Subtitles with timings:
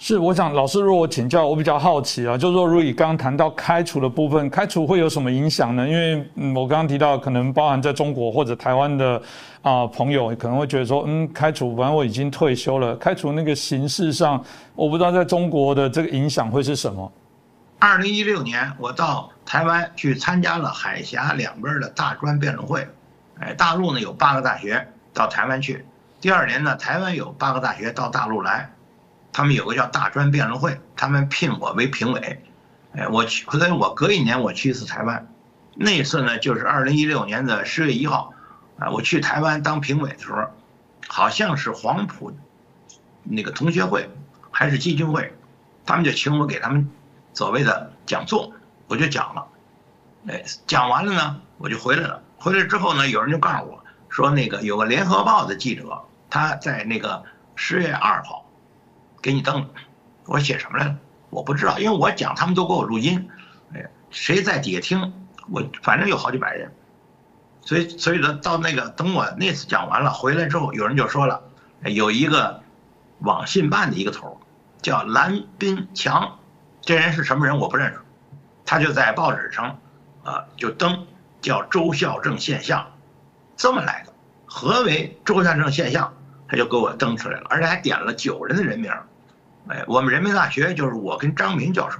[0.00, 5.86] 是，我想老师如果请教，我比较好奇啊，就是说，如果你刚刚谈到开除的部分，开除会有什么影响呢？
[5.88, 9.20] 因为嗯，我刚刚提到，可能包含在中国或者台湾的
[9.60, 14.40] 啊朋友可能会觉得说，嗯，开除，反正我已经退休了，开除那个形式上，
[14.76, 17.10] 我不知道在中国的这个影响会是什么。
[17.80, 22.86] 二零一六年，我到台湾去参加了海峡两边的大专辩论会，
[23.40, 25.84] 哎，大陆呢有八个大学到台湾去，
[26.20, 28.70] 第二年呢，台湾有八个大学到大陆来。
[29.32, 32.42] 他们有个叫大专辩论会，他们聘我为评委，
[32.92, 35.32] 哎，我去，所以我隔一年我去一次台湾，
[35.74, 38.32] 那次呢就是二零一六年的十月一号，
[38.78, 40.44] 啊，我去台湾当评委的时候，
[41.06, 42.32] 好像是黄埔
[43.22, 44.10] 那个同学会
[44.50, 45.32] 还是基金会，
[45.86, 46.90] 他们就请我给他们
[47.32, 48.52] 所谓的讲座，
[48.88, 49.46] 我就讲了，
[50.26, 57.22] 哎，讲完了呢，我就回来了，回来之后呢，有人就告诉我说，那个有个联合报的记者，他在那个
[57.54, 58.44] 十月二号。
[59.28, 59.68] 给你登，
[60.24, 60.96] 我写什么来了？
[61.28, 63.28] 我不知道，因为我讲他们都给我录音，
[63.74, 65.12] 哎，谁在底下听？
[65.50, 66.72] 我反正有好几百人，
[67.60, 71.42] 所以所以呢，到那个等我那次讲完了回来之后，有人就说了，
[71.82, 72.62] 有一个
[73.18, 74.40] 网信办的一个头
[74.80, 76.38] 叫蓝斌强，
[76.80, 78.00] 这人是什么人我不认识，
[78.64, 79.78] 他就在报纸上
[80.24, 81.06] 啊就登
[81.42, 82.92] 叫周孝正现象，
[83.58, 84.14] 这么来的。
[84.46, 86.14] 何为周孝正现象？
[86.48, 88.90] 他就给我登出来了，而且还点了九人的人名。
[89.68, 91.98] 哎，我们人民大学就是我跟张明教授，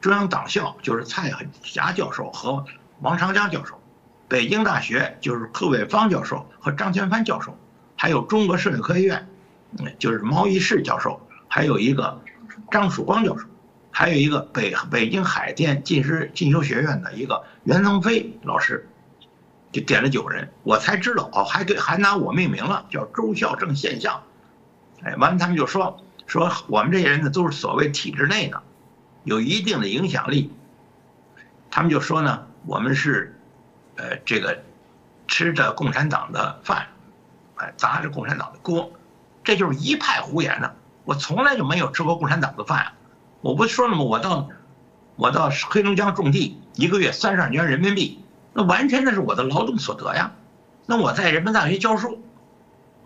[0.00, 2.64] 中央党校就是蔡海霞教授和
[3.00, 3.80] 王长江教授，
[4.28, 7.56] 北京大学就是贺伟方教授和张全帆教授，
[7.96, 9.26] 还有中国社会科学院，
[9.98, 12.20] 就是毛一士教授，还有一个
[12.70, 13.46] 张曙光教授，
[13.90, 18.86] 还有一个北北京海淀进师进修学院的一个袁腾飞老师。
[19.72, 24.20] 就点了九人，我才知道哦，还给还拿我命名了，叫周孝正现象。
[25.04, 28.62] 哎，完了他们就说说我们这些人呢都是所谓体制内的，
[29.24, 30.52] 有一定的影响力。
[31.72, 33.36] 他们就说呢，我们是，
[33.96, 34.62] 呃，这个
[35.26, 36.86] 吃着共产党的饭，
[37.56, 38.92] 哎，砸着共产党的锅，
[39.42, 40.70] 这就是一派胡言呢。
[41.04, 42.92] 我从来就没有吃过共产党的饭啊，
[43.40, 44.04] 我不说了吗？
[44.04, 44.48] 我到
[45.16, 48.22] 我到黑龙江种地，一个月三十二元人民币。
[48.52, 50.30] 那完全那是我的劳动所得呀，
[50.86, 52.22] 那我在人民大学教书，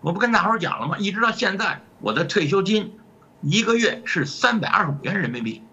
[0.01, 0.99] 我不跟大伙讲了吗？
[0.99, 2.93] 一直到现在，我的退休金
[3.41, 5.63] 一个月是三百二十五元人民币，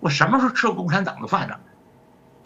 [0.00, 1.56] 我什么时候吃过共产党的饭呢？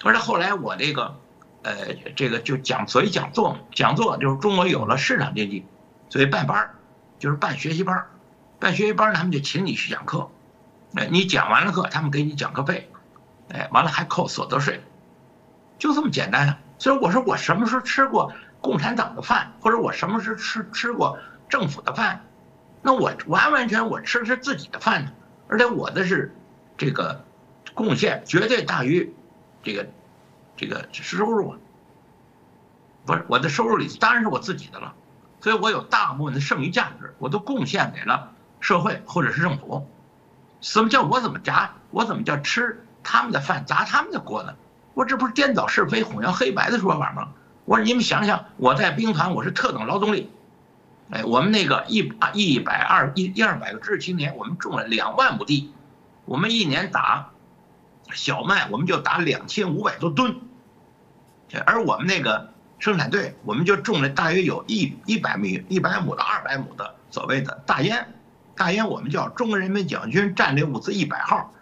[0.05, 1.17] 而且后来我这个，
[1.63, 5.65] 呃，这个就讲，所以讲座嘛，讲座就是中国有了市场经济，
[6.11, 6.75] 所以办班儿，
[7.19, 8.11] 就是办学习班儿，
[8.59, 10.31] 办学习班儿他们就请你去讲课，
[10.95, 12.91] 哎，你讲完了课，他们给你讲课费，
[13.49, 14.83] 哎，完了还扣所得税，
[15.79, 16.59] 就这么简单啊。
[16.79, 22.23] 所以我说我什么时候吃过共产党的饭，或者我什么时候吃吃过政府的饭？
[22.87, 25.11] 那我完完全我吃的是自己的饭呢，
[25.49, 26.33] 而且我的是
[26.79, 27.25] 这个
[27.75, 29.13] 贡献绝对大于
[29.65, 29.89] 这个
[30.57, 31.59] 这个收入啊，
[33.05, 34.95] 不是我的收入里当然是我自己的了，
[35.41, 38.31] 所以我有大部分的剩余价值我都贡献给了
[38.61, 39.85] 社会或者是政府。
[40.61, 41.75] 什么叫我怎么砸？
[41.91, 44.55] 我怎么叫吃他们的饭砸他们的锅呢？
[44.95, 47.31] 我这不是颠倒是非、混淆黑白的说法吗？
[47.65, 50.31] 我说你们想想，我在兵团我是特等劳动力，
[51.11, 55.73] 哎，我们那个一一百二一一二百个知识青年，我们种了两万亩地，
[56.25, 57.31] 我们一年打
[58.13, 60.37] 小麦，我们就打两千五百多吨，
[61.65, 68.15] 而我们那个生产队，我们就种了大约有一一百亩一百亩到二百亩的所谓的大烟，
[68.57, 71.53] 大烟我们叫中国人民解放军战略物资一百号。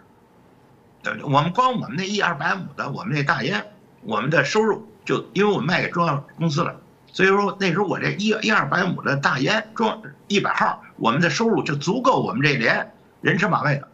[1.03, 3.63] 对对我们光我们那一二百亩的，我们那大烟，
[4.01, 6.81] 我们的收入就因为我们卖给中央公司了，
[7.15, 13.87] 所以说那时候我这一一二百亩的大烟装一百号，我们的收入就足够我们这连人吃马喂的，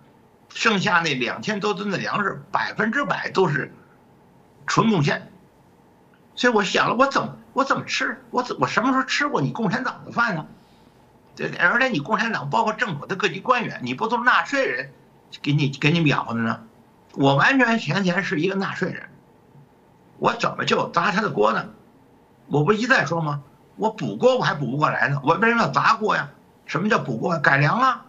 [0.50, 3.72] 剩下那两千多吨的粮食，百分之百都是
[4.66, 5.32] 纯贡献。
[6.34, 8.20] 所以我想了，我怎么我怎么吃？
[8.32, 10.48] 我怎我什么时候吃过你共产党的饭呢？
[11.36, 14.90] 对，而且你共产党包括政府的各级官员，你不都是纳税人
[15.44, 16.64] 给你给你养活的呢？
[17.14, 19.10] 我完全全前是一个纳税人，
[20.18, 21.70] 我怎么就砸他的锅呢？
[22.52, 23.42] 我不一再说吗？
[23.78, 26.30] 我补锅我还补不过来呢，我为什么要砸锅呀？
[26.66, 27.40] 什么叫补锅？
[27.40, 28.06] 改良啊！